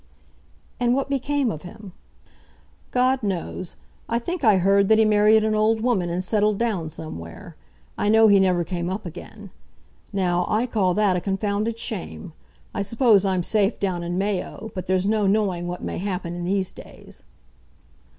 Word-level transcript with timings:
"And 0.79 0.95
what 0.95 1.09
became 1.09 1.51
of 1.51 1.61
him?" 1.61 1.93
"God 2.89 3.21
knows. 3.21 3.75
I 4.09 4.17
think 4.17 4.43
I 4.43 4.57
heard 4.57 4.87
that 4.87 4.97
he 4.97 5.05
married 5.05 5.43
an 5.43 5.53
old 5.53 5.81
woman 5.81 6.09
and 6.09 6.23
settled 6.23 6.57
down 6.57 6.89
somewhere. 6.89 7.55
I 7.99 8.09
know 8.09 8.27
he 8.27 8.39
never 8.39 8.63
came 8.63 8.89
up 8.89 9.05
again. 9.05 9.51
Now, 10.11 10.47
I 10.49 10.65
call 10.65 10.95
that 10.95 11.15
a 11.17 11.21
confounded 11.21 11.77
shame. 11.77 12.33
I 12.73 12.81
suppose 12.81 13.25
I'm 13.25 13.43
safe 13.43 13.79
down 13.79 14.01
in 14.01 14.17
Mayo, 14.17 14.71
but 14.73 14.87
there's 14.87 15.05
no 15.05 15.27
knowing 15.27 15.67
what 15.67 15.83
may 15.83 15.99
happen 15.99 16.33
in 16.33 16.45
these 16.45 16.71
days." 16.71 17.21